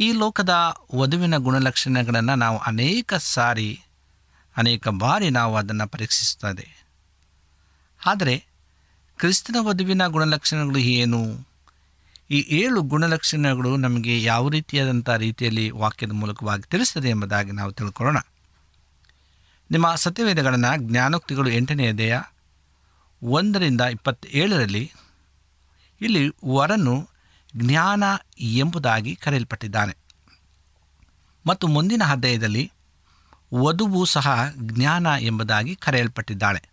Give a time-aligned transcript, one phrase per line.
[0.00, 3.82] ಈ ಲೋಕದ ವಧುವಿನ ಗುಣಲಕ್ಷಣಗಳನ್ನು ನಾವು ಅನೇಕ ಸಾರಿ,
[4.56, 6.86] ಅನೇಕ ಬಾರಿ ನಾವು ಅದನ್ನು ಪರೀಕ್ಷಿಸುತ್ತದೆ.
[8.06, 8.44] ಆದರೆ
[9.18, 11.46] ಕ್ರಿಸ್ತನ ವಧುವಿನ ಗುಣಲಕ್ಷಣಗಳು ಏನು?
[12.30, 18.16] ಈ ಏಳು ಗುಣಲಕ್ಷಣಗಳು ನಮಗೆ ಯಾವ ರೀತಿಯಾದಂಥ ರೀತಿಯಲ್ಲಿ ವಾಕ್ಯದ ಮೂಲಕವಾಗಿ ತಿಳಿಸ್ತದೆ ಎಂಬುದಾಗಿ ನಾವು ತಿಳ್ಕೊಳ್ಳೋಣ.
[19.70, 22.20] ನಿಮ್ಮ ಸತ್ಯವೇದಗಳನ್ನು ಜ್ಞಾನೋಕ್ತಿಗಳು ಎಂಟನೇ ಅಧ್ಯಾಯ
[23.22, 24.92] ಒಂದರಿಂದ ಇಪ್ಪತ್ತೇಳರಲ್ಲಿ
[26.00, 27.08] ಇಲ್ಲಿ ವರನು
[27.56, 28.04] ಜ್ಞಾನ
[28.38, 29.96] ಎಂಬುದಾಗಿ ಕರೆಯಲ್ಪಟ್ಟಿದ್ದಾನೆ.
[31.46, 32.72] ಮತ್ತು ಮುಂದಿನ ಅಧ್ಯಾಯದಲ್ಲಿ
[33.54, 36.68] ವಧುವು ಸಹ ಜ್ಞಾನ ಎಂಬುದಾಗಿ ಕರೆಯಲ್ಪಟ್ಟಿದ್ದಾಳೆ.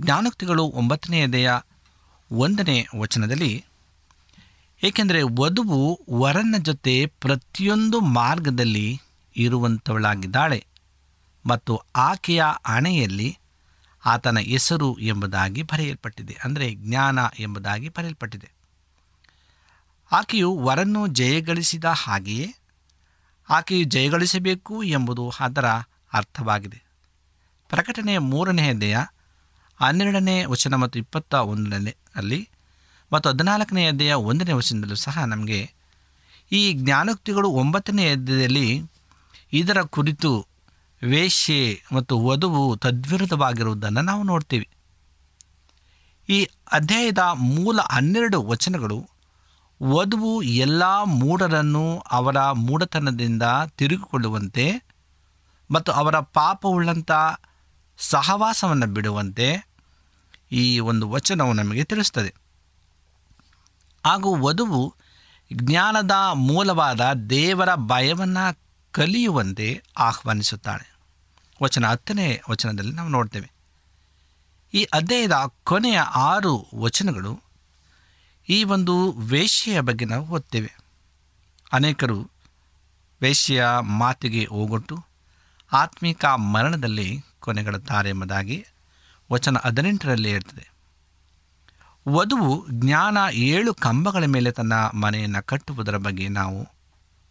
[0.00, 1.60] ಜ್ಞಾನೋಕ್ತಿಗಳು ಒಂಬತ್ತನೆಯ ಅಧ್ಯಾಯ
[2.32, 3.64] ಒಂದನೇ ವಚನದಲ್ಲಿ,
[4.82, 9.00] ಏಕೆಂದರೆ ವಧುವು ವರನ ಜೊತೆ ಪ್ರತಿಯೊಂದು ಮಾರ್ಗದಲ್ಲಿ
[9.36, 10.66] ಇರುವಂಥವಳಾಗಿದ್ದಾಳೆ
[11.46, 13.38] ಮತ್ತು ಆಕೆಯ ಹಣೆಯಲ್ಲಿ
[14.06, 16.36] ಆತನ ಹೆಸರು ಎಂಬುದಾಗಿ ಬರೆಯಲ್ಪಟ್ಟಿದೆ.
[16.44, 18.59] ಅಂದರೆ ಜ್ಞಾನ ಎಂಬುದಾಗಿ ಬರೆಯಲ್ಪಟ್ಟಿದೆ.
[20.12, 22.54] ಆಕೆಯು ವರನ್ನು ಜಯಗಳಿಸಿದ ಹಾಗೆಯೇ
[23.50, 25.66] ಆಕೆಯು ಜಯಗಳಿಸಬೇಕು ಎಂಬುದು ಅದರ
[26.12, 26.82] ಅರ್ಥವಾಗಿದೆ.
[27.68, 29.04] ಪ್ರಕಟಣೆಯ ಮೂರನೇ ಅಧ್ಯಾಯ
[29.84, 32.48] ಹನ್ನೆರಡನೇ ವಚನ ಮತ್ತು ಇಪ್ಪತ್ತ ಒಂದನೇ ಅಲ್ಲಿ
[33.12, 35.72] ಮತ್ತು ಹದಿನಾಲ್ಕನೇ ಅಧ್ಯಾಯ ಒಂದನೇ ವಚನದಲ್ಲೂ ಸಹ ನಮಗೆ
[36.52, 38.82] ಈ ಜ್ಞಾನೋಕ್ತಿಗಳು ಒಂಬತ್ತನೇ ಅಧ್ಯಾಯದಲ್ಲಿ
[39.52, 40.46] ಇದರ ಕುರಿತು
[41.02, 44.68] ವೇಷ್ಯೆ ಮತ್ತು ವಧುವು ತದ್ವಿರುದ್ಧವಾಗಿರುವುದನ್ನು ನಾವು ನೋಡ್ತೀವಿ.
[46.28, 49.09] ಈ ಅಧ್ಯಾಯದ ಮೂಲ ಹನ್ನೆರಡು ವಚನಗಳು
[49.82, 54.82] ವಧುವು ಎಲ್ಲ ಮೂಢರನ್ನು ಅವರ ಮೂಢತನದಿಂದ ತಿರುಗಿಕೊಳ್ಳುವಂತೆ
[55.70, 57.10] ಮತ್ತು ಅವರ ಪಾಪವುಳ್ಳಂಥ
[57.98, 59.70] ಸಹವಾಸವನ್ನು ಬಿಡುವಂತೆ
[60.52, 62.34] ಈ ಒಂದು ವಚನವು ನಮಗೆ ತಿಳಿಸ್ತದೆ.
[64.06, 64.94] ಹಾಗೂ ವಧುವು
[65.52, 68.58] ಜ್ಞಾನದ ಮೂಲವಾದ ದೇವರ ಭಯವನ್ನು
[68.92, 70.94] ಕಲಿಯುವಂತೆ ಆಹ್ವಾನಿಸುತ್ತಾಳೆ.
[71.62, 73.52] ವಚನ ಹತ್ತನೇ ವಚನದಲ್ಲಿ ನಾವು ನೋಡ್ತೇವೆ.
[74.74, 77.49] ಈ ಅಧ್ಯಾಯದ ಕೊನೆಯ ಆರು ವಚನಗಳು
[78.50, 80.72] ಈ ಒಂದು ವೇಶ್ಯೆಯ ಬಗ್ಗೆ ನಾವು ಓದ್ತೇವೆ.
[81.72, 82.30] ಅನೇಕರು
[83.22, 85.04] ವೇಶ್ಯೆಯ ಮಾತಿಗೆ ಹೋಗೊಟ್ಟು
[85.72, 88.64] ಆತ್ಮಿಕ ಮರಣದಲ್ಲಿ ಕೊನೆಗೊಳ್ಳುತ್ತಾರೆ ಎಂಬುದಾಗಿ
[89.32, 90.72] ವಚನ ಹದಿನೆಂಟರಲ್ಲಿ ಇರ್ತದೆ.
[92.08, 96.68] ವಧುವು ಜ್ಞಾನ ಏಳು ಕಂಬಗಳ ಮೇಲೆ ತನ್ನ ಮನೆಯನ್ನು ಕಟ್ಟುವುದರ ಬಗ್ಗೆ ನಾವು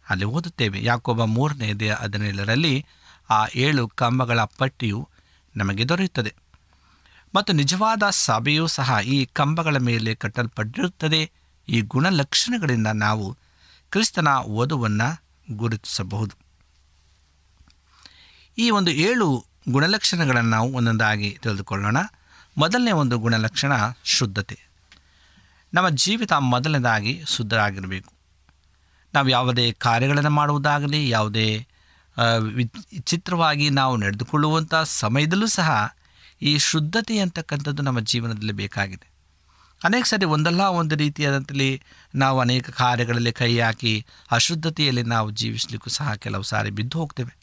[0.08, 0.84] ಅಲ್ಲಿ ಓದುತ್ತೇವೆ.
[0.84, 2.86] ಯಾಕೊಬ್ಬ ಮೂರನೇ ಹದಿನೇಳರಲ್ಲಿ
[3.30, 5.08] ಆ ಏಳು ಕಂಬಗಳ ಪಟ್ಟಿಯು
[5.56, 6.34] ನಮಗೆ ದೊರೆಯುತ್ತದೆ.
[7.34, 11.30] ಮತ್ತು ನಿಜವಾದ ಸಭೆಯೂ ಸಹ ಈ ಕಂಬಗಳ ಮೇಲೆ ಕಟ್ಟಲ್ಪಟ್ಟಿರುತ್ತದೆ.
[11.68, 13.36] ಈ ಗುಣಲಕ್ಷಣಗಳಿಂದ ನಾವು
[13.90, 15.22] ಕ್ರಿಸ್ತನ ವಧುವನ್ನು
[15.56, 16.36] ಗುರುತಿಸಬಹುದು.
[18.58, 21.96] ಈ ಒಂದು ಏಳು ಗುಣಲಕ್ಷಣಗಳನ್ನು ನಾವು ಒಂದೊಂದಾಗಿ ತಿಳಿದುಕೊಳ್ಳೋಣ.
[22.58, 23.72] ಮೊದಲನೇ ಒಂದು ಗುಣಲಕ್ಷಣ
[24.04, 24.58] ಶುದ್ಧತೆ.
[25.74, 28.12] ನಮ್ಮ ಜೀವಿತ ಮೊದಲನೇದಾಗಿ ಶುದ್ಧರಾಗಿರಬೇಕು.
[29.14, 31.66] ನಾವು ಯಾವುದೇ ಕಾರ್ಯಗಳನ್ನು ಮಾಡುವುದಾಗಲಿ, ಯಾವುದೇ
[32.42, 35.94] ವಿಚಿತ್ರವಾಗಿ ನಾವು ನಡೆದುಕೊಳ್ಳುವಂಥ ಸಮಯದಲ್ಲೂ ಸಹ
[36.42, 39.10] ಈ ಶುದ್ಧತೆ ಅಂತಕ್ಕಂಥದ್ದು ನಮ್ಮ ಜೀವನದಲ್ಲಿ ಬೇಕಾಗಿದೆ.
[39.84, 41.82] ಅನೇಕ ಸರಿ ಒಂದಲ್ಲ ಒಂದು ರೀತಿಯಾದಂತಲ್ಲಿ
[42.14, 47.38] ನಾವು ಅನೇಕ ಕಾರ್ಯಗಳಲ್ಲಿ ಕೈ ಹಾಕಿ ಅಶುದ್ಧತೆಯಲ್ಲಿ ನಾವು ಜೀವಿಸಲಿಕ್ಕೂ ಸಹ ಕೆಲವು ಸಾರಿ ಬಿದ್ದು ಹೋಗ್ತೇವೆ.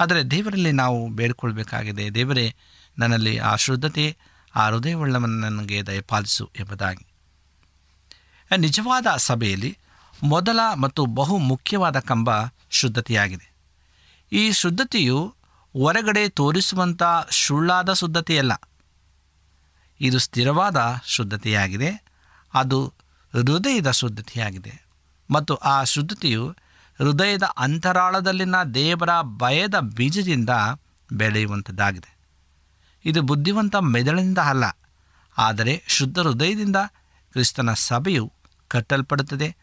[0.00, 2.10] ಆದರೆ ದೇವರಲ್ಲಿ ನಾವು ಬೇಡಿಕೊಳ್ಬೇಕಾಗಿದೆ.
[2.10, 2.54] ದೇವರೇ,
[2.98, 4.16] ನನ್ನಲ್ಲಿ ಆ ಶುದ್ಧತೆ,
[4.56, 7.06] ಆ ಹೃದಯವುಳ್ಳವನ್ನು ನನಗೆ ದಯಪಾಲಿಸು ಎಂಬುದಾಗಿ.
[8.56, 9.78] ನಿಜವಾದ ಸಭೆಯಲ್ಲಿ
[10.22, 12.30] ಮೊದಲ ಮತ್ತು ಬಹು ಮುಖ್ಯವಾದ ಕಂಬ
[12.70, 13.52] ಶುದ್ಧತೆಯಾಗಿದೆ.
[14.32, 15.34] ಈ ಶುದ್ಧತೆಯು
[15.80, 18.52] ಹೊರಗಡೆ ತೋರಿಸುವಂಥ ಸುಳ್ಳಾದ ಶುದ್ಧತೆಯಲ್ಲ.
[20.00, 20.76] ಇದು ಸ್ಥಿರವಾದ
[21.06, 22.04] ಶುದ್ಧತೆಯಾಗಿದೆ.
[22.54, 22.86] ಅದು
[23.32, 24.86] ಹೃದಯದ ಶುದ್ಧತೆಯಾಗಿದೆ.
[25.30, 26.48] ಮತ್ತು ಆ ಶುದ್ಧತೆಯು
[26.98, 30.50] ಹೃದಯದ ಅಂತರಾಳದಲ್ಲಿನ ದೇವರ ಭಯದ ಬೀಜದಿಂದ
[31.12, 32.18] ಬೆಳೆಯುವಂಥದ್ದಾಗಿದೆ.
[33.04, 34.64] ಇದು ಬುದ್ಧಿವಂತ ಮೆದುಳಿನಿಂದ ಅಲ್ಲ.
[35.38, 36.76] ಆದರೆ ಶುದ್ಧ ಹೃದಯದಿಂದ
[37.32, 38.32] ಕ್ರಿಸ್ತನ ಸಭೆಯು
[38.68, 39.56] ಕಟ್ಟಲ್ಪಡುತ್ತದೆ.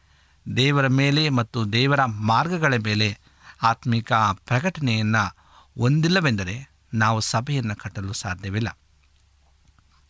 [0.55, 3.19] ದೇವರ ಮೇಲೆ ಮತ್ತು ದೇವರ ಮಾರ್ಗಗಳ ಮೇಲೆ
[3.61, 5.38] ಆತ್ಮಿಕ ಪ್ರಕಟಣೆಯನ್ನು
[5.79, 8.77] ಹೊಂದಿಲ್ಲವೆಂದರೆ ನಾವು ಸಭೆಯನ್ನು ಕಟ್ಟಲು ಸಾಧ್ಯವಿಲ್ಲ.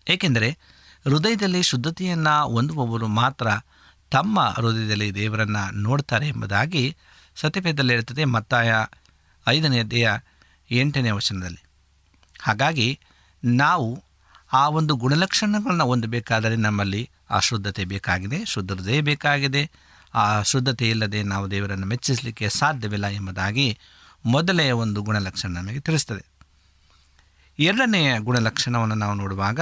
[0.07, 0.57] ಏಕೆಂದರೆ
[1.03, 3.47] ಹೃದಯದಲ್ಲಿ ಶುದ್ಧತೆಯನ್ನು ಹೊಂದುವವರು ಮಾತ್ರ
[4.11, 6.97] ತಮ್ಮ ಹೃದಯದಲ್ಲಿ ದೇವರನ್ನು ನೋಡ್ತಾರೆ ಎಂಬುದಾಗಿ
[7.35, 8.73] ಸತ್ಯಪೇದದಲ್ಲಿ ಇರುತ್ತದೆ ಮತ್ತಾಯ
[9.47, 10.19] ಐದನೇ ಅಧ್ಯಾಯ
[10.71, 11.63] ಎಂಟನೇ ವಚನದಲ್ಲಿ.
[12.41, 12.99] ಹಾಗಾಗಿ
[13.43, 14.03] ನಾವು
[14.53, 19.71] ಆ ಒಂದು ಗುಣಲಕ್ಷಣಗಳನ್ನ ಹೊಂದಬೇಕಾದರೆ ನಮ್ಮಲ್ಲಿ ಆ ಶುದ್ಧತೆ ಬೇಕಾಗಿದೆ, ಶುದ್ಧ ಹೃದಯ ಬೇಕಾಗಿದೆ.
[20.15, 23.79] ಆ ಶುದ್ಧತೆ ಇಲ್ಲದೆ ನಾವು ದೇವರನ್ನು ಮೆಚ್ಚಿಸಲಿಕ್ಕೆ ಸಾಧ್ಯವಿಲ್ಲ ಎಂಬುದಾಗಿ
[24.25, 26.25] ಮೊದಲನೆಯ ಒಂದು ಗುಣಲಕ್ಷಣ ನಮಗೆ ತಿಳಿಸ್ತದೆ.
[27.59, 29.59] ಎರಡನೆಯ ಗುಣಲಕ್ಷಣವನ್ನು ನಾವು ನೋಡುವಾಗ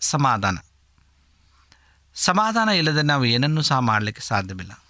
[0.00, 0.58] ಸಮಾಧಾನ.
[2.14, 4.82] ಸಮಾಧಾನ ಇಲ್ಲದೆ ನಾವು ಏನನ್ನೂ ಸಹ ಮಾಡಲಿಕ್ಕೆ ಸಾಧ್ಯವಿಲ್ಲ.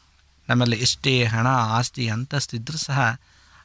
[0.49, 3.17] ನಮ್ಮಲ್ಲಿ ಎಷ್ಟೇ ಹಣ, ಆಸ್ತಿ ಅಂತಸ್ತಿದ್ರೂ ಸಹ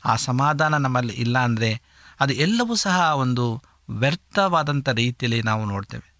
[0.06, 1.82] ಆ ಸಮಾಧಾನ ನಮ್ಮಲ್ಲಿ ಇಲ್ಲ ಅಂದರೆ
[2.20, 6.14] ಅದು ಎಲ್ಲವೂ ಸಹ ಒಂದು ವ್ಯರ್ಥವಾದಂಥ ರೀತಿಯಲ್ಲಿ ನಾವು ನೋಡ್ತೇವೆ.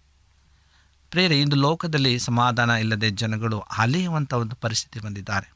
[1.10, 5.54] ಪ್ರೇರೆ ಇಂದು ಲೋಕದಲ್ಲಿ ಸಮಾಧಾನ ಇಲ್ಲದೆ ಜನಗಳು ಅಲೆಯುವಂಥ ಒಂದು ಪರಿಸ್ಥಿತಿ ಬಂದಿದ್ದಾರೆ.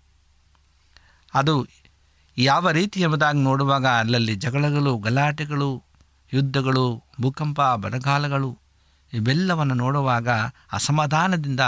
[1.34, 1.66] ಅದು
[2.38, 5.82] ಯಾವ ರೀತಿ ಎಂಬುದಾಗಿ ನೋಡುವಾಗ ಅಲ್ಲಲ್ಲಿ ಜಗಳಗಳು, ಗಲಾಟೆಗಳು,
[6.32, 8.58] ಯುದ್ಧಗಳು, ಭೂಕಂಪ, ಬರಗಾಲಗಳು
[9.12, 10.28] ಇವೆಲ್ಲವನ್ನು ನೋಡುವಾಗ
[10.72, 11.60] ಅಸಮಾಧಾನದಿಂದ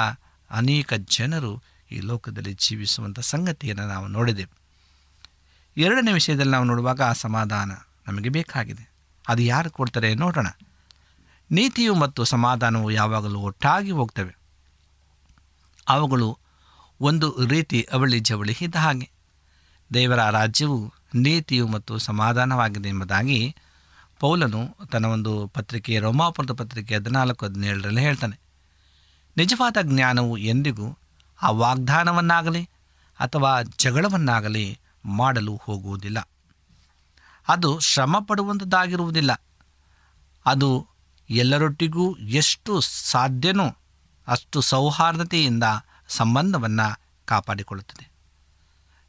[0.50, 1.62] ಅನೇಕ ಜನರು
[1.92, 4.60] ಈ ಲೋಕದಲ್ಲಿ ಜೀವಿಸುವಂಥ ಸಂಗತಿಯನ್ನು ನಾವು ನೋಡಿದೆವು
[5.76, 7.72] ಎರಡನೇ ವಿಷಯದಲ್ಲಿ ನಾವು ನೋಡುವಾಗ ಅಸಮಾಧಾನ ಸಮಾಧಾನ
[8.08, 8.90] ನಮಗೆ ಬೇಕಾಗಿದೆ.
[9.28, 10.46] ಅದು ಯಾರು ಕೊಡ್ತಾರೆ ನೋಡೋಣ.
[11.50, 14.36] ನೀತಿಯು ಮತ್ತು ಸಮಾಧಾನವು ಯಾವಾಗಲೂ ಒಟ್ಟಾಗಿ ಹೋಗ್ತವೆ.
[15.88, 16.38] ಅವುಗಳು
[17.00, 19.19] ಒಂದು ರೀತಿ ಅವಳಿ ಜವಳಿ ಇದ್ದ ಹಾಗೆ.
[19.94, 23.56] ದೇವರ ರಾಜ್ಯವು ನೀತಿಯು ಮತ್ತು ಸಮಾಧಾನವಾಗಿದೆ ಎಂಬುದಾಗಿ
[24.20, 28.40] ಪೌಲನು ತನ್ನ ಒಂದು ಪತ್ರಿಕೆ, ರೋಮಾಪುರದ ಪತ್ರಿಕೆ ಹದಿನಾಲ್ಕು, ಹದಿನೇಳರಲ್ಲಿ ಹೇಳ್ತಾನೆ.
[29.36, 30.98] ನಿಜವಾದ ಜ್ಞಾನವು ಎಂದಿಗೂ
[31.42, 32.68] ಆ ವಾಗ್ದಾನವನ್ನಾಗಲಿ
[33.20, 36.28] ಅಥವಾ ಜಗಳವನ್ನಾಗಲಿ ಮಾಡಲು ಹೋಗುವುದಿಲ್ಲ.
[37.48, 39.42] ಅದು ಶ್ರಮ ಪಡುವಂಥದ್ದಾಗಿರುವುದಿಲ್ಲ
[40.46, 40.88] ಅದು
[41.30, 43.76] ಎಲ್ಲರೊಟ್ಟಿಗೂ ಎಷ್ಟು ಸಾಧ್ಯನೋ
[44.26, 45.64] ಅಷ್ಟು ಸೌಹಾರ್ದತೆಯಿಂದ
[46.08, 48.09] ಸಂಬಂಧವನ್ನು ಕಾಪಾಡಿಕೊಳ್ಳುತ್ತದೆ.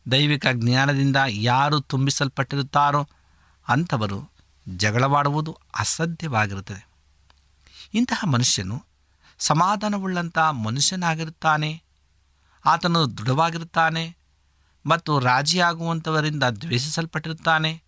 [0.06, 3.10] ದೈವಿಕ ಜ್ಞಾನದಿಂದ ಯಾರು ತುಂಬಿಸಲ್ಪಟ್ಟಿರುತ್ತಾರೋ
[3.70, 4.32] ಅಂಥವರು
[4.68, 6.88] ಜಗಳವಾಡುವುದು ಅಸಾಧ್ಯವಾಗಿರುತ್ತದೆ.
[7.94, 8.86] ಇಂತಹ ಮನುಷ್ಯನು
[9.40, 11.84] ಸಮಾಧಾನವುಳ್ಳಂಥ ಮನುಷ್ಯನಾಗಿರುತ್ತಾನೆ,
[12.66, 14.18] ಆತನು ದೃಢವಾಗಿರುತ್ತಾನೆ
[14.86, 17.84] ಮತ್ತು ರಾಜಿಯಾಗುವಂಥವರಿಂದ ದ್ವೇಷಿಸಲ್ಪಟ್ಟಿರುತ್ತಾನೆ,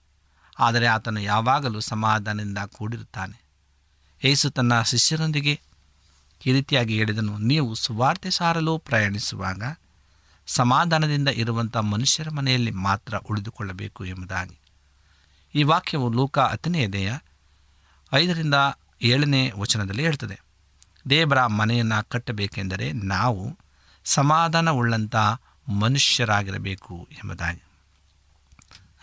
[0.60, 3.38] ಆದರೆ ಆತನು ಯಾವಾಗಲೂ ಸಮಾಧಾನದಿಂದ ಕೂಡಿರುತ್ತಾನೆ.
[4.24, 5.62] ಏಸು ತನ್ನ ಶಿಷ್ಯರೊಂದಿಗೆ
[6.48, 9.64] ಈ ರೀತಿಯಾಗಿ ಹೇಳಿದನು, ನೀವು ಸುವಾರ್ತೆ ಸಾರಲು ಪ್ರಯಾಣಿಸುವಾಗ
[10.48, 14.60] ಸಮಾಧಾನದಿಂದ ಇರುವಂಥ ಮನುಷ್ಯರ ಮನೆಯಲ್ಲಿ ಮಾತ್ರ ಉಳಿದುಕೊಳ್ಳಬೇಕು ಎಂಬುದಾಗಿ.
[15.56, 17.14] ಈ ವಾಕ್ಯವು ಲೂಕ ಹತ್ತನೆಯದೆಯ
[18.14, 18.54] ಐದರಿಂದ
[19.02, 20.40] ಏಳನೇ ವಚನದಲ್ಲಿ ಹೇಳ್ತದೆ.
[21.10, 23.58] ದೇವರ ಮನೆಯನ್ನು ಕಟ್ಟಬೇಕೆಂದರೆ ನಾವು
[24.06, 25.16] ಸಮಾಧಾನವುಳ್ಳಂಥ
[25.70, 27.64] ಮನುಷ್ಯರಾಗಿರಬೇಕು ಎಂಬುದಾಗಿ.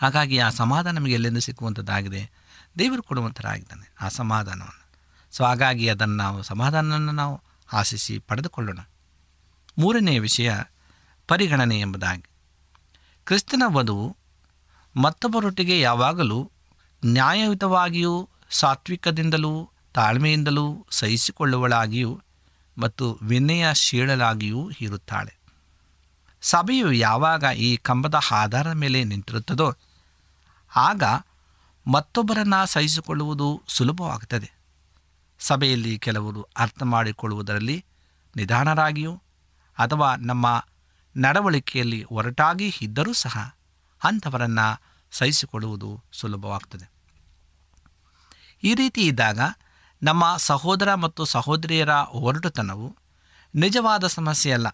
[0.01, 2.31] ಹಾಗಾಗಿ ಆ ಸಮಾಧಾನ ನಮಗೆ ಎಲ್ಲಿಂದ ಸಿಕ್ಕುವಂಥದ್ದಾಗಿದೆ
[2.79, 4.81] ದೇವರು ಕೊಡುವಂಥರಾಗಿದ್ದಾನೆ ಆ ಸಮಾಧಾನವನ್ನು.
[5.31, 7.41] ಸೊ ಹಾಗಾಗಿ ಅದನ್ನು ನಾವು ಸಮಾಧಾನವನ್ನು ನಾವು
[7.73, 8.79] ಆಶಿಸಿ ಪಡೆದುಕೊಳ್ಳೋಣ.
[9.77, 10.53] ಮೂರನೆಯ ವಿಷಯ
[11.31, 12.23] ಪರಿಗಣನೆ ಎಂಬುದಾಗಿ.
[13.25, 14.17] ಕ್ರಿಸ್ತನ ವಧುವು
[14.95, 16.51] ಮತ್ತೊಬ್ಬರೊಟ್ಟಿಗೆ ಯಾವಾಗಲೂ
[17.05, 22.21] ನ್ಯಾಯಯುತವಾಗಿಯೂ ಸಾತ್ವಿಕದಿಂದಲೂ ತಾಳ್ಮೆಯಿಂದಲೂ ಸಹಿಸಿಕೊಳ್ಳುವಳಾಗಿಯೂ
[22.77, 25.37] ಮತ್ತು ವಿನಯಶೀಲಳಾಗಿಯೂ ಇರುತ್ತಾಳೆ.
[26.41, 29.75] ಸಭೆಯು ಯಾವಾಗ ಈ ಕಂಬದ ಆಧಾರದ ಮೇಲೆ ನಿಂತಿರುತ್ತದೋ
[30.75, 31.03] ಆಗ
[31.87, 34.51] ಮತ್ತೊಬ್ಬರನ್ನು ಸಹಿಸಿಕೊಳ್ಳುವುದು ಸುಲಭವಾಗುತ್ತದೆ.
[35.39, 37.85] ಸಭೆಯಲ್ಲಿ ಕೆಲವರು ಅರ್ಥ ಮಾಡಿಕೊಳ್ಳುವುದರಲ್ಲಿ
[38.35, 39.21] ನಿಧಾನರಾಗಿಯೂ
[39.77, 40.65] ಅಥವಾ ನಮ್ಮ
[41.17, 43.55] ನಡವಳಿಕೆಯಲ್ಲಿ ಒರಟಾಗಿ ಇದ್ದರೂ ಸಹ
[44.03, 46.91] ಅಂಥವರನ್ನು ಸಹಿಸಿಕೊಳ್ಳುವುದು ಸುಲಭವಾಗ್ತದೆ.
[48.63, 49.39] ಈ ರೀತಿ ಇದ್ದಾಗ
[50.03, 52.97] ನಮ್ಮ ಸಹೋದರ ಮತ್ತು ಸಹೋದರಿಯರ ಒರಟುತನವು
[53.55, 54.67] ನಿಜವಾದ ಸಮಸ್ಯೆ ಅಲ್ಲ.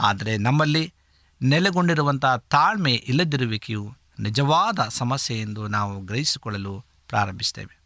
[0.00, 0.94] ಆದರೆ ನಮ್ಮಲ್ಲಿ
[1.42, 7.80] ನೆಲೆಗೊಂಡಿರುವಂಥ ತಾಳ್ಮೆ ಇಲ್ಲದಿರುವಿಕೆಯು ನಿಜವಾದ ಸಮಸ್ಯೆ ಎಂದು ನಾವು ಗ್ರಹಿಸಿಕೊಳ್ಳಲು ಪ್ರಾರಂಭಿಸ್ತೇವೆ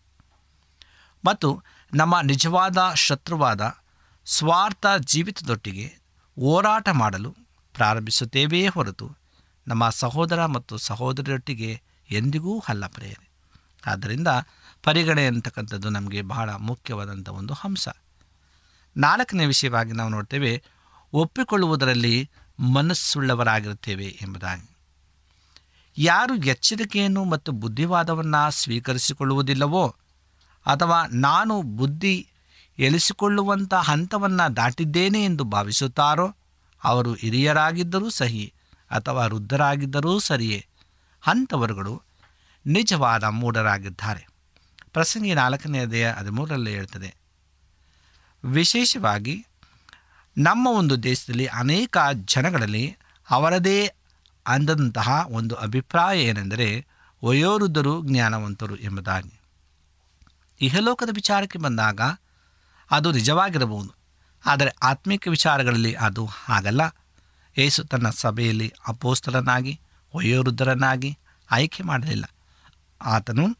[1.24, 1.62] ಮತ್ತು
[1.94, 3.78] ನಮ್ಮ ನಿಜವಾದ ಶತ್ರುವಾದ
[4.26, 5.86] ಸ್ವಾರ್ಥ ಜೀವಿತದೊಟ್ಟಿಗೆ
[6.40, 7.45] ಹೋರಾಟ ಮಾಡಲು
[7.76, 9.06] ಪ್ರಾರಂಭಿಸುತ್ತೇವೆಯೇ ಹೊರತು
[9.66, 13.30] ನಮ್ಮ ಸಹೋದರ ಮತ್ತು ಸಹೋದರರೊಟ್ಟಿಗೆ ಎಂದಿಗೂ ಅಲ್ಲ ಪ್ರೇರೆ
[13.86, 14.28] ಆದ್ದರಿಂದ
[14.82, 17.88] ಪರಿಗಣೆ ಅಂತಕ್ಕಂಥದ್ದು ನಮಗೆ ಬಹಳ ಮುಖ್ಯವಾದಂಥ ಒಂದು ಅಂಶ.
[18.96, 20.62] ನಾಲ್ಕನೇ ವಿಷಯವಾಗಿ ನಾವು ನೋಡ್ತೇವೆ,
[21.12, 24.70] ಒಪ್ಪಿಕೊಳ್ಳುವುದರಲ್ಲಿ ಮನಸ್ಸುಳ್ಳವರಾಗಿರುತ್ತೇವೆ ಎಂಬುದಾಗಿ.
[25.98, 29.84] ಯಾರು ಎಚ್ಚರಿಕೆಯನ್ನು ಮತ್ತು ಬುದ್ಧಿವಾದವನ್ನು ಸ್ವೀಕರಿಸಿಕೊಳ್ಳುವುದಿಲ್ಲವೋ
[30.66, 32.28] ಅಥವಾ ನಾನು ಬುದ್ಧಿ
[32.78, 36.34] ಎಲಿಸಿಕೊಳ್ಳುವಂಥ ಹಂತವನ್ನು ದಾಟಿದ್ದೇನೆ ಎಂದು ಭಾವಿಸುತ್ತಾರೋ
[36.86, 38.52] ಅವರು ಹಿರಿಯರಾಗಿದ್ದರೂ ಸಹಿ
[38.90, 40.60] ಅಥವಾ ವೃದ್ಧರಾಗಿದ್ದರೂ ಸರಿಯೇ?
[41.22, 41.94] ಅಂಥವರುಗಳು
[42.66, 44.22] ನಿಜವಾದ ಮೂಢರಾಗಿದ್ದಾರೆ.
[44.92, 47.10] ಪ್ರಸಂಗಿ ನಾಲ್ಕನೇ ಅಧ್ಯಾಯ ಹದಿಮೂರರಲ್ಲಿ ಹೇಳ್ತದೆ,
[48.44, 49.36] ವಿಶೇಷವಾಗಿ
[50.38, 52.96] ನಮ್ಮ ಒಂದು ದೇಶದಲ್ಲಿ ಅನೇಕ ಜನಗಳಲ್ಲಿ
[53.30, 53.78] ಅವರದೇ
[54.46, 56.68] ಅಂದಂತಹ ಒಂದು ಅಭಿಪ್ರಾಯ ಏನೆಂದರೆ
[57.22, 59.34] ವಯೋವೃದ್ಧರು ಜ್ಞಾನವಂತರು ಎಂಬುದಾಗಿ.
[60.60, 62.00] ಇಹಲೋಕದ ವಿಚಾರಕ್ಕೆ ಬಂದಾಗ
[62.90, 63.92] ಅದು ನಿಜವಾಗಿರಬಹುದು.
[64.46, 66.80] ಆದರೆ ಆತ್ಮಿಕ ವಿಚಾರಗಳಲ್ಲಿ ಅದು ಹಾಗಲ್ಲ.
[67.58, 69.80] ಯೇಸು ತನ್ನ ಸಭೆಯಲ್ಲಿ ಅಪೋಸ್ತರನಾಗಿ
[70.16, 71.18] ವಯೋವೃದ್ಧರನ್ನಾಗಿ
[71.50, 72.24] ಆಯ್ಕೆ ಮಾಡಲಿಲ್ಲ.
[73.02, 73.58] ಆತನು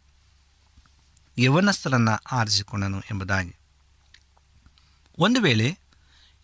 [1.38, 3.57] ಯವನಸ್ಥರನ್ನು ಆರಿಸಿಕೊಂಡನು ಎಂಬುದಾಗಿ.
[5.19, 5.78] ಒಂದು ವೇಳೆ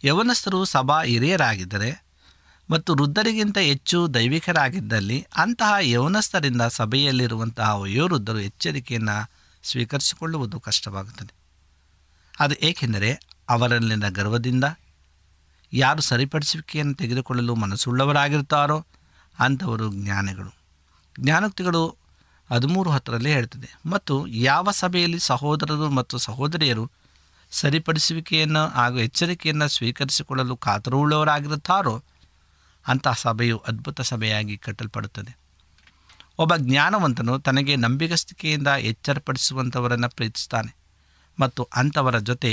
[0.04, 2.04] ಯವನಸ್ಥರು ಸಭಾ ಹಿರಿಯರಾಗಿದ್ದರೆ
[2.70, 9.30] ಮತ್ತು ವೃದ್ಧರಿಗಿಂತ ಹೆಚ್ಚು ದೈವಿಕರಾಗಿದ್ದಲ್ಲಿ ಅಂತಹ ಯವನಸ್ಥರಿಂದ ಸಭೆಯಲ್ಲಿರುವಂತಹ ವಯೋವೃದ್ಧರು ಎಚ್ಚರಿಕೆಯನ್ನು
[9.64, 11.34] ಸ್ವೀಕರಿಸಿಕೊಳ್ಳುವುದು ಕಷ್ಟವಾಗುತ್ತದೆ.
[12.40, 14.66] ಅದು ಏಕೆಂದರೆ ಅವರಲ್ಲಿನ ಗರ್ವದಿಂದ
[15.72, 18.78] ಯಾರು ಸರಿಪಡಿಸುವಿಕೆಯನ್ನು ತೆಗೆದುಕೊಳ್ಳಲು ಮನಸ್ಸುಳ್ಳವರಾಗಿರ್ತಾರೋ
[19.38, 20.50] ಅಂಥವರು ಜ್ಞಾನಿಗಳು.
[21.20, 21.82] ಜ್ಞಾನೋಕ್ತಿಗಳು
[22.50, 26.84] ಹದಿಮೂರು ಹತ್ತರಲ್ಲಿ ಹೇಳ್ತದೆ, ಮತ್ತು ಯಾವ ಸಭೆಯಲ್ಲಿ ಸಹೋದರರು ಮತ್ತು ಸಹೋದರಿಯರು
[27.52, 31.94] ಸರಿಪಡಿಸುವಿಕೆಯನ್ನು ಹಾಗೂ ಎಚ್ಚರಿಕೆಯನ್ನು ಸ್ವೀಕರಿಸಿಕೊಳ್ಳಲು ಕಾತರವುಳ್ಳವರಾಗಿರುತ್ತಾರೋ?
[32.86, 35.32] ಅಂತಹ ಸಭೆಯು ಅದ್ಭುತ ಸಭೆಯಾಗಿ ಕಟ್ಟಲ್ಪಡುತ್ತದೆ.
[36.38, 40.72] ಒಬ್ಬ ಜ್ಞಾನವಂತನು ತನಗೆ ನಂಬಿಗಸ್ತಿಕೆಯಿಂದ ಎಚ್ಚರಪಡಿಸುವಂಥವರನ್ನು ಪ್ರೀತಿಸ್ತಾನೆ
[41.38, 42.52] ಮತ್ತು ಅಂಥವರ ಜೊತೆ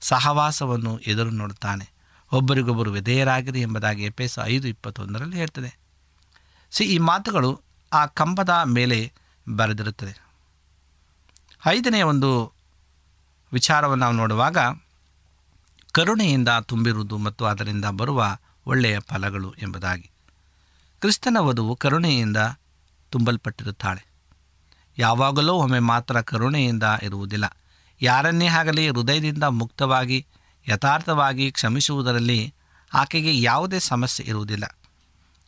[0.00, 1.90] ಸಹವಾಸವನ್ನು ಎದುರು ನೋಡುತ್ತಾನೆ.
[2.32, 5.78] ಒಬ್ಬರಿಗೊಬ್ಬರು ವಿಧೇಯರಾಗಿರಿ ಎಂಬುದಾಗಿ ಎಪೇಸ ಐದು ಇಪ್ಪತ್ತೊಂದರಲ್ಲಿ ಹೇಳ್ತದೆ.
[6.70, 9.12] ಸಿ, ಈ ಮಾತುಗಳು ಆ ಕಂಬದ ಮೇಲೆ
[9.56, 10.22] ಬರೆದಿರುತ್ತದೆ.
[11.66, 12.52] ಐದನೇ ಒಂದು
[13.52, 14.58] ವಿಚಾರವನ್ನು ನಾವು ನೋಡುವಾಗ,
[15.92, 20.10] ಕರುಣೆಯಿಂದ ತುಂಬಿರುವುದು ಮತ್ತು ಅದರಿಂದ ಬರುವ ಒಳ್ಳೆಯ ಫಲಗಳು ಎಂಬುದಾಗಿ.
[21.00, 22.36] ಕ್ರಿಸ್ತನ ವಧುವು ಕರುಣೆಯಿಂದ
[23.10, 24.06] ತುಂಬಲ್ಪಟ್ಟಿರುತ್ತಾಳೆ.
[24.98, 27.56] ಯಾವಾಗಲೂ ಒಮ್ಮೆ ಮಾತ್ರ ಕರುಣೆಯಿಂದ ಇರುವುದಿಲ್ಲ.
[28.02, 30.26] ಯಾರನ್ನೇ ಆಗಲಿ ಹೃದಯದಿಂದ ಮುಕ್ತವಾಗಿ,
[30.68, 32.54] ಯಥಾರ್ಥವಾಗಿ ಕ್ಷಮಿಸುವುದರಲ್ಲಿ
[32.94, 34.78] ಆಕೆಗೆ ಯಾವುದೇ ಸಮಸ್ಯೆ ಇರುವುದಿಲ್ಲ.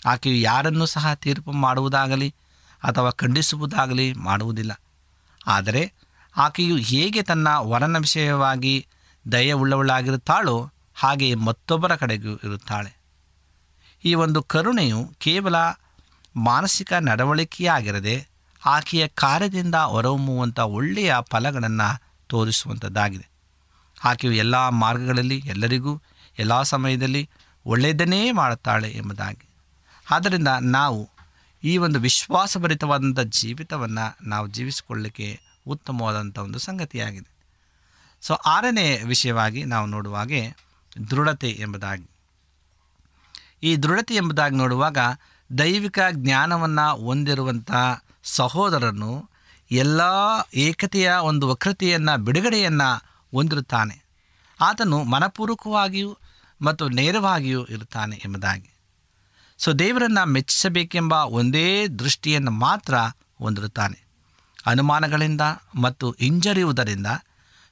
[0.06, 2.34] ಆಕೆಯು ಯಾರನ್ನೂ ಸಹ ತೀರ್ಪು ಮಾಡುವುದಾಗಲಿ
[2.82, 4.80] ಅಥವಾ ಖಂಡಿಸುವುದಾಗಲಿ ಮಾಡುವುದಿಲ್ಲ.
[5.46, 5.92] ಆದರೆ
[6.36, 8.86] ಆಕೆಯು ಹೇಗೆ ತನ್ನ ವರನ ವಿಷಯವಾಗಿ
[9.32, 12.96] ದಯವುಳ್ಳವಳಾಗಿರುತ್ತಾಳೋ ಹಾಗೆ ಮತ್ತೊಬ್ಬರ ಕಡೆಗೂ ಇರುತ್ತಾಳೆ.
[14.04, 15.54] ಈ ಒಂದು ಕರುಣೆಯು ಕೇವಲ
[16.36, 18.28] ಮಾನಸಿಕ ನಡವಳಿಕೆಯಾಗಿರದೆ
[18.66, 23.26] ಆಕೆಯ ಕಾರ್ಯದಿಂದ ಹೊರಹೊಮ್ಮುವಂಥ ಒಳ್ಳೆಯ ಫಲಗಳನ್ನು ತೋರಿಸುವಂಥದ್ದಾಗಿದೆ
[24.04, 25.92] ಆಕೆಯು ಎಲ್ಲ ಮಾರ್ಗಗಳಲ್ಲಿ, ಎಲ್ಲರಿಗೂ,
[26.38, 27.30] ಎಲ್ಲ ಸಮಯದಲ್ಲಿ
[27.66, 29.48] ಒಳ್ಳೆಯದನ್ನೇ ಮಾಡುತ್ತಾಳೆ ಎಂಬುದಾಗಿ.
[30.10, 31.10] ಆದ್ದರಿಂದ ನಾವು
[31.64, 37.30] ಈ ಒಂದು ವಿಶ್ವಾಸಭರಿತವಾದಂಥ ಜೀವಿತವನ್ನು ನಾವು ಜೀವಿಸಿಕೊಳ್ಳಲಿಕ್ಕೆ ಉತ್ತಮವಾದಂಥ ಒಂದು ಸಂಗತಿಯಾಗಿದೆ.
[38.20, 40.40] ಸೊ ಆರನೇ ವಿಷಯವಾಗಿ ನಾವು ನೋಡುವಾಗೆ
[41.10, 42.08] ದೃಢತೆ ಎಂಬುದಾಗಿ.
[43.62, 44.98] ಈ ದೃಢತೆ ಎಂಬುದಾಗಿ ನೋಡುವಾಗ
[45.58, 47.70] ದೈವಿಕ ಜ್ಞಾನವನ್ನು ಹೊಂದಿರುವಂಥ
[48.24, 49.31] ಸಹೋದರನು
[49.72, 50.00] ಎಲ್ಲ
[50.54, 52.96] ಏಕತೆಯ ಒಂದು ವಕ್ರತೆಯನ್ನು, ಬಿಡುಗಡೆಯನ್ನು
[53.30, 54.04] ಹೊಂದಿರುತ್ತಾನೆ.
[54.60, 56.18] ಆತನು ಮನಪೂರ್ವಕವಾಗಿಯೂ
[56.62, 58.70] ಮತ್ತು ನೇರವಾಗಿಯೂ ಇರುತ್ತಾನೆ ಎಂಬುದಾಗಿ.
[59.58, 62.94] ಸೊ ದೇವರನ್ನು ಮೆಚ್ಚಿಸಬೇಕೆಂಬ ಒಂದೇ ದೃಷ್ಟಿಯನ್ನು ಮಾತ್ರ
[63.38, 64.04] ಹೊಂದಿರುತ್ತಾನೆ.
[64.66, 65.40] ಅನುಮಾನಗಳಿಂದ
[65.74, 67.06] ಮತ್ತು ಹಿಂಜರಿಯುವುದರಿಂದ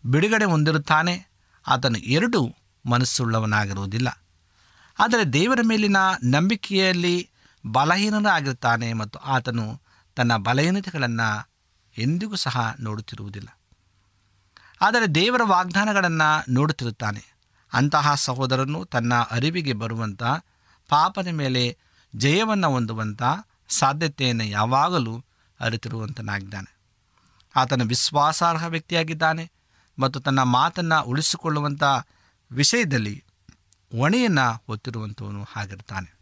[0.06, 1.28] ಬಿಡುಗಡೆ ಹೊಂದಿರುತ್ತಾನೆ.
[1.66, 4.22] ಆತನು ಎರಡೂ ಮನಸ್ಸುಳ್ಳವನಾಗಿರುವುದಿಲ್ಲ.
[4.98, 7.30] ಆದರೆ ದೇವರ ಮೇಲಿನ ನಂಬಿಕೆಯಲ್ಲಿ
[7.66, 9.80] ಬಲಹೀನನಾಗಿರುತ್ತಾನೆ ಮತ್ತು ಆತನು
[10.16, 11.49] ತನ್ನ ಬಲಹೀನತೆಗಳನ್ನು
[11.98, 13.58] ಎಂದಿಗೂ ಸಹ ನೋಡುತ್ತಿರುವುದಿಲ್ಲ.
[14.80, 17.34] ಆದರೆ ದೇವರ ವಾಗ್ದಾನಗಳನ್ನು ನೋಡುತ್ತಿರುತ್ತಾನೆ.
[17.72, 20.22] ಅಂತಹ ಸಹೋದರನು ತನ್ನ ಅರಿವಿಗೆ ಬರುವಂಥ
[20.88, 21.78] ಪಾಪದ ಮೇಲೆ
[22.16, 23.22] ಜಯವನ್ನು ಹೊಂದುವಂಥ
[23.68, 25.24] ಸಾಧ್ಯತೆಯನ್ನು ಯಾವಾಗಲೂ
[25.60, 26.80] ಅರಿತಿರುವಂತನಾಗಿದ್ದಾನೆ.
[27.56, 29.50] ಆತನ ವಿಶ್ವಾಸಾರ್ಹ ವ್ಯಕ್ತಿಯಾಗಿದ್ದಾನೆ
[29.98, 31.82] ಮತ್ತು ತನ್ನ ಮಾತನ್ನು ಉಳಿಸಿಕೊಳ್ಳುವಂಥ
[32.52, 33.24] ವಿಷಯದಲ್ಲಿ
[33.98, 36.14] ಹೊಣೆಯನ್ನು ಹೊತ್ತಿರುವಂಥವನು ಆಗಿರ್ತಾನೆ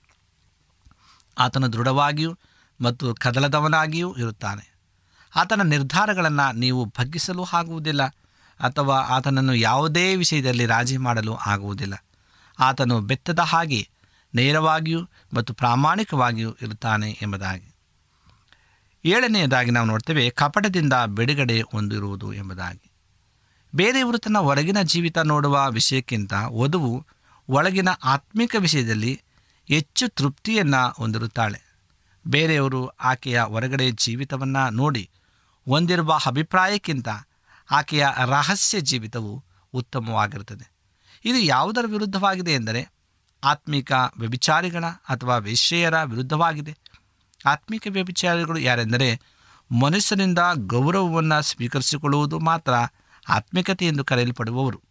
[1.39, 2.39] ಆತನು ದೃಢವಾಗಿಯೂ
[2.81, 4.78] ಮತ್ತು ಕದಲದವನಾಗಿಯೂ ಇರುತ್ತಾನೆ.
[5.37, 8.03] ಆತನ ನಿರ್ಧಾರಗಳನ್ನು ನೀವು ಬಗ್ಗಿಸಲು ಆಗುವುದಿಲ್ಲ
[8.61, 12.05] ಅಥವಾ ಆತನನ್ನು ಯಾವುದೇ ವಿಷಯದಲ್ಲಿ ರಾಜಿ ಮಾಡಲು ಆಗುವುದಿಲ್ಲ.
[12.59, 13.89] ಆತನು ಬೆತ್ತದ ಹಾಗೆ
[14.35, 15.01] ನೇರವಾಗಿಯೂ
[15.33, 17.75] ಮತ್ತು ಪ್ರಾಮಾಣಿಕವಾಗಿಯೂ ಇರುತ್ತಾನೆ ಎಂಬುದಾಗಿ.
[19.05, 22.91] ಏಳನೆಯದಾಗಿ ನಾವು ನೋಡ್ತೇವೆ, ಕಪಟದಿಂದ ಬಿಡುಗಡೆ ಹೊಂದಿರುವುದು ಎಂಬುದಾಗಿ.
[23.75, 27.07] ಬೇರೆಯವರು ತನ್ನ ಹೊರಗಿನ ಜೀವಿತ ನೋಡುವ ವಿಷಯಕ್ಕಿಂತ ವಧುವು
[27.49, 29.23] ಒಳಗಿನ ಆತ್ಮಿಕ ವಿಷಯದಲ್ಲಿ
[29.69, 31.69] ಹೆಚ್ಚು ತೃಪ್ತಿಯನ್ನು ಹೊಂದಿರುತ್ತಾಳೆ.
[32.27, 35.11] ಬೇರೆಯವರು ಆಕೆಯ ಹೊರಗಡೆ ಜೀವಿತವನ್ನು ನೋಡಿ
[35.69, 37.09] ಹೊಂದಿರುವ ಅಭಿಪ್ರಾಯಕ್ಕಿಂತ
[37.71, 40.73] ಆಕೆಯ ರಹಸ್ಯ ಜೀವಿತವು ಉತ್ತಮವಾಗಿರುತ್ತದೆ.
[41.25, 42.91] ಇದು ಯಾವುದರ ವಿರುದ್ಧವಾಗಿದೆ ಎಂದರೆ
[43.45, 46.77] ಆತ್ಮಿಕ ವ್ಯಭಿಚಾರಿಗಳ ಅಥವಾ ವಿಷಯರ ವಿರುದ್ಧವಾಗಿದೆ.
[47.47, 49.21] ಆತ್ಮಿಕ ವ್ಯಭಿಚಾರಿಗಳು ಯಾರೆಂದರೆ
[49.83, 52.73] ಮನುಷ್ಯನಿಂದ ಗೌರವವನ್ನು ಸ್ವೀಕರಿಸಿಕೊಳ್ಳುವುದು ಮಾತ್ರ
[53.29, 54.83] ಆತ್ಮಿಕತೆ ಎಂದು ಕರೆಯಲ್ಪಡುವವರು.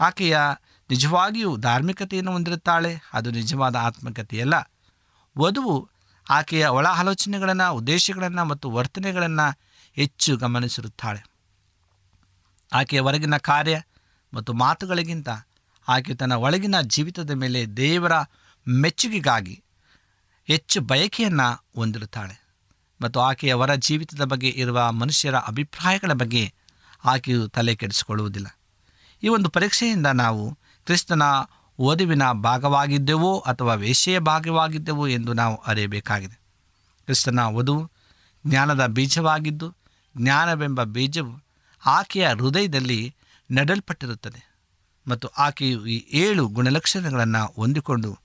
[0.00, 0.38] ಆಕೆಯ
[0.90, 4.72] ನಿಜವಾಗಿಯೂ ಧಾರ್ಮಿಕತೆಯನ್ನು ಹೊಂದಿರುತ್ತಾಳೆ, ಅದು ನಿಜವಾದ ಆತ್ಮಕತೆಯಲ್ಲ.
[5.38, 5.90] ವಧುವು
[6.30, 9.66] ಆಕೆಯ ಒಳ ಆಲೋಚನೆಗಳನ್ನು, ಉದ್ದೇಶಗಳನ್ನು ಮತ್ತು ವರ್ತನೆಗಳನ್ನು
[9.96, 11.24] ಹೆಚ್ಚು ಗಮನಿಸಿರುತ್ತಾಳೆ.
[12.72, 13.82] ಆಕೆಯ ಹೊರಗಿನ ಕಾರ್ಯ
[14.34, 15.28] ಮತ್ತು ಮಾತುಗಳಿಗಿಂತ
[15.88, 18.12] ಆಕೆ ತನ್ನ ಒಳಗಿನ ಜೀವಿತದ ಮೇಲೆ ದೇವರ
[18.68, 19.62] ಮೆಚ್ಚುಗೆಗಾಗಿ
[20.46, 22.46] ಹೆಚ್ಚು ಬಯಕೆಯನ್ನು ಹೊಂದಿರುತ್ತಾಳೆ
[23.02, 26.54] ಮತ್ತು ಆಕೆಯ ಹೊರ ಜೀವಿತದ ಬಗ್ಗೆ ಇರುವ ಮನುಷ್ಯರ ಅಭಿಪ್ರಾಯಗಳ ಬಗ್ಗೆ
[27.04, 28.58] ಆಕೆಯು ತಲೆ ಕೆಡಿಸಿಕೊಳ್ಳುವುದಿಲ್ಲ.
[29.22, 31.22] ಈ ಒಂದು ಪರೀಕ್ಷೆಯಿಂದ ನಾವು ಕ್ರಿಸ್ತನ
[31.78, 36.40] ಓದುವಿನ ಭಾಗವಾಗಿದ್ದೆವೋ ಅಥವಾ ವೇಷೆಯ ಭಾಗವಾಗಿದ್ದೆವೋ ಎಂದು ನಾವು ಅರಿಯಬೇಕಾಗಿದೆ.
[37.04, 37.90] ಕ್ರಿಸ್ತನ ವಧುವು
[38.46, 39.74] ಜ್ಞಾನದ ಬೀಜವಾಗಿದ್ದು
[40.16, 41.42] ಜ್ಞಾನವೆಂಬ ಬೀಜವು
[41.86, 43.14] ಆಕೆಯ ಹೃದಯದಲ್ಲಿ
[43.50, 44.56] ನೆಡಲ್ಪಟ್ಟಿರುತ್ತದೆ
[45.08, 48.18] ಮತ್ತು ಆಕೆಯು ಈ ಏಳು ಗುಣಲಕ್ಷಣಗಳನ್ನು ಹೊಂದಿಕೊಂಡು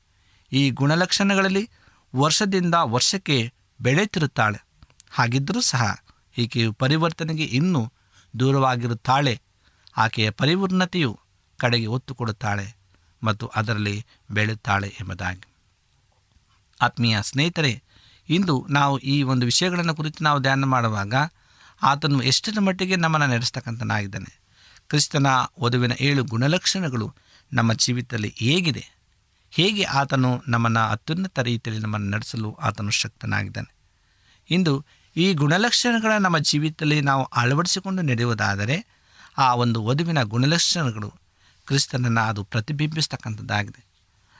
[0.51, 1.69] ಈ ಗುಣಲಕ್ಷಣಗಳಲ್ಲಿ
[2.15, 4.65] ವರ್ಷದಿಂದ ವರ್ಷಕ್ಕೆ ಬೆಳೆಯುತ್ತಿರುತ್ತಾಳೆ.
[5.11, 5.97] ಹಾಗಿದ್ದರೂ ಸಹ
[6.37, 7.91] ಈಕೆಯು ಪರಿವರ್ತನೆಗೆ ಇನ್ನೂ
[8.39, 9.41] ದೂರವಾಗಿರುತ್ತಾಳೆ.
[9.97, 11.19] ಆಕೆಯ ಪರಿಪೂರ್ಣತೆಯು
[11.57, 12.75] ಕಡೆಗೆ ಒತ್ತು ಕೊಡುತ್ತಾಳೆ
[13.23, 15.53] ಮತ್ತು ಅದರಲ್ಲಿ ಬೆಳೆಯುತ್ತಾಳೆ ಎಂಬುದಾಗಿ.
[16.81, 17.83] ಆತ್ಮೀಯ ಸ್ನೇಹಿತರೆ,
[18.29, 21.13] ಇಂದು ನಾವು ಈ ಒಂದು ವಿಷಯಗಳನ್ನು ಕುರಿತು ನಾವು ಧ್ಯಾನ ಮಾಡುವಾಗ
[21.83, 24.41] ಆತನು ಎಷ್ಟರ ಮಟ್ಟಿಗೆ ನಮ್ಮನ್ನು ನಡೆಸ್ತಕ್ಕಂಥನಾಗಿದ್ದಾನೆ
[24.89, 25.27] ಕ್ರಿಸ್ತನ
[25.61, 27.13] ವಧುವಿನ ಏಳು ಗುಣಲಕ್ಷಣಗಳು
[27.53, 28.97] ನಮ್ಮ ಜೀವಿತದಲ್ಲಿ ಹೇಗಿದೆ.
[29.51, 33.75] ಹೇಗೆ ಆತನು ನಮ್ಮನ್ನು ಅತ್ಯುನ್ನತ ರೀತಿಯಲ್ಲಿ ನಮ್ಮನ್ನು ನಡೆಸಲು ಆತನು ಶಕ್ತನಾಗಿದ್ದಾನೆ.
[34.49, 34.85] ಇಂದು
[35.17, 38.85] ಈ ಗುಣಲಕ್ಷಣಗಳ ನಮ್ಮ ಜೀವಿತದಲ್ಲಿ ನಾವು ಅಳವಡಿಸಿಕೊಂಡು ನಡೆಯುವುದಾದರೆ
[39.37, 41.13] ಆ ಒಂದು ವಧುವಿನ ಗುಣಲಕ್ಷಣಗಳು
[41.65, 43.85] ಕ್ರಿಸ್ತನನ್ನು ಅದು ಪ್ರತಿಬಿಂಬಿಸ್ತಕ್ಕಂಥದ್ದಾಗಿದೆ.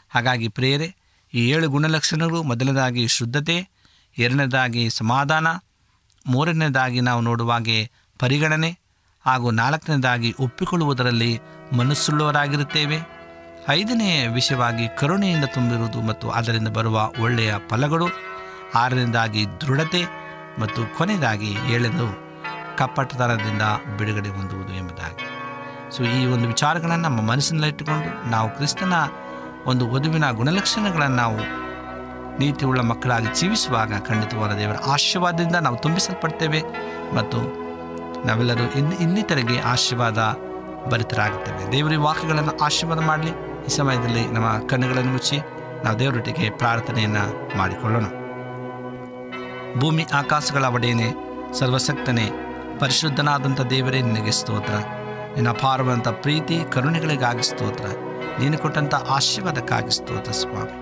[0.09, 0.95] ಹಾಗಾಗಿ ಪ್ರೇರೆ
[1.33, 3.69] ಈ ಏಳು ಗುಣಲಕ್ಷಣಗಳು ಮೊದಲನೇದಾಗಿ ಶುದ್ಧತೆ,
[4.17, 5.47] ಎರಡನೇದಾಗಿ ಸಮಾಧಾನ
[6.27, 8.79] ಮೂರನೇದಾಗಿ ನಾವು ನೋಡುವಾಗೆ ಪರಿಗಣನೆ
[9.25, 11.39] ಹಾಗೂ ನಾಲ್ಕನೇದಾಗಿ ಒಪ್ಪಿಕೊಳ್ಳುವುದರಲ್ಲಿ
[11.77, 13.21] ಮನಸ್ಸುಳ್ಳುವರಾಗಿರುತ್ತೇವೆ.
[13.69, 18.05] ಐದನೆಯ ವಿಷಯವಾಗಿ ಕರುಣೆಯಿಂದ ತುಂಬಿರುವುದು ಮತ್ತು ಅದರಿಂದ ಬರುವ ಒಳ್ಳೆಯ ಫಲಗಳು.
[18.75, 20.05] ಆರನೇದಾಗಿ ದೃಢತೆ
[20.59, 22.31] ಮತ್ತು ಕೊನೆಯದಾಗಿ ಏಳೆಂದು
[22.77, 23.61] ಕಪ್ಪಟತನದಿಂದ
[23.97, 25.41] ಬಿಡುಗಡೆ ಹೊಂದುವುದು ಎಂಬುದಾಗಿ.
[25.97, 28.93] ಸೊ ಈ ಒಂದು ವಿಚಾರಗಳನ್ನು ನಮ್ಮ ಮನಸ್ಸಿನಲ್ಲಿಟ್ಟುಕೊಂಡು ನಾವು ಕ್ರಿಸ್ತನ
[29.65, 31.60] ಒಂದು ವಧುವಿನ ಗುಣಲಕ್ಷಣಗಳನ್ನು ನಾವು
[32.41, 36.63] ನೀತಿಯುಳ್ಳ ಮಕ್ಕಳಾಗಿ ಜೀವಿಸುವಾಗ ಖಂಡಿತವಾದ ದೇವರ ಆಶೀರ್ವಾದದಿಂದ ನಾವು ತುಂಬಿಸಲ್ಪಡ್ತೇವೆ
[37.15, 37.37] ಮತ್ತು
[38.27, 40.17] ನಾವೆಲ್ಲರೂ ಇನ್ನು ಇನ್ನಿತರಿಗೆ ಆಶೀರ್ವಾದ
[40.89, 41.71] ಭರಿತರಾಗುತ್ತೇವೆ.
[41.71, 43.31] ದೇವರ ವಾಕ್ಯಗಳನ್ನು ಆಶೀರ್ವಾದ ಮಾಡಲಿ.
[43.65, 45.39] ಈ ಸಮಯದಲ್ಲಿ ನಮ್ಮ ಕಣ್ಣುಗಳನ್ನು ಮುಚ್ಚಿ
[45.83, 48.03] ನಾವು ದೇವರೊಟ್ಟಿಗೆ ಪ್ರಾರ್ಥನೆಯನ್ನು ಮಾಡಿಕೊಳ್ಳೋಣ.
[49.79, 51.13] ಭೂಮಿ ಆಕಾಶಗಳ ಒಡೆಯನೆ
[51.53, 52.29] ಸರ್ವಸಕ್ತನೇ
[52.79, 54.73] ಪರಿಶುದ್ಧನಾದಂಥ ದೇವರೇ, ನಿನಗೆ ಸ್ತೋತ್ರ.
[55.35, 57.85] ನಿನ್ನ ಅಪಾರವಾದಂಥ ಪ್ರೀತಿ, ಕರುಣೆಗಳಿಗಾಗಿ ಸ್ತೋತ್ರ.
[58.39, 60.80] ನೀನು ಕೊಟ್ಟಂಥ ಆಶೀರ್ವಾದಕ್ಕಾಗಿ ಸ್ತೋತ್ರ ಸ್ವಾಮಿ.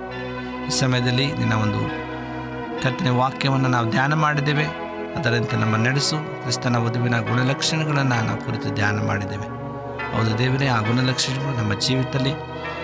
[0.70, 1.80] ಈ ಸಮಯದಲ್ಲಿ ನಿನ್ನ ಒಂದು
[2.84, 4.66] ಕರ್ತನೆ ವಾಕ್ಯವನ್ನು ನಾವು ಧ್ಯಾನ ಮಾಡಿದ್ದೇವೆ.
[5.16, 9.44] ಅದರಂತೆ ನಮ್ಮ ನಡೆಸು, ಕ್ರಿಸ್ತನ ವಧುವಿನ ಗುಣಲಕ್ಷಣಗಳನ್ನು ನಾವು ಕುರಿತು ಧ್ಯಾನ ಮಾಡಿದ್ದೇವೆ.
[10.18, 12.34] ಹೌದು ದೇವರೇ, ಆ ಗುಣಲಕ್ಷಣಗಳು ನಮ್ಮ ಜೀವಿತದಲ್ಲಿ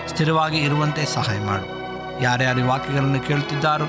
[0.08, 1.66] ಸ್ಥಿರವಾಗಿ ಇರುವಂತೆ ಸಹಾಯ ಮಾಡು.
[2.22, 3.84] ಯಾರ್ಯಾರು ವಾಕ್ಯಗಳನ್ನು ಕೇಳುತ್ತಿದ್ದಾರೋ,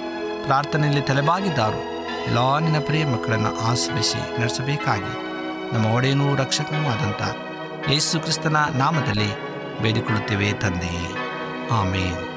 [0.45, 5.27] ಪ್ರಾರ್ಥನೆಯಲ್ಲಿ ತಲೆಬಾಗಿದ್ದಾರೋ, ಎಲ್ಲ ನಿನ್ನ ಪ್ರಿಯ ಮಕ್ಕಳನ್ನು ಆಶ್ರಯಿಸಿ ನಡೆಸಬೇಕಾಗಿ
[5.73, 7.21] ನಮ್ಮ ಒಡೆಯನೂ ರಕ್ಷಕನೂ ಆದಂಥ
[7.89, 9.29] ಯೇಸು ಕ್ರಿಸ್ತನ ನಾಮದಲ್ಲಿ
[9.81, 11.15] ಬೇಡಿಕೊಳ್ಳುತ್ತೇವೆ ತಂದೆಯೇ.
[11.71, 12.36] ಆಮೇನ್.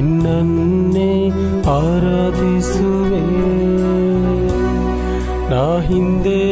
[0.00, 1.28] ನಿನ್ನನ್ನೇ
[1.66, 3.20] ಆರಾಧಿಸುವೆ.
[5.50, 6.49] ನಾ ಹಿಂದೆ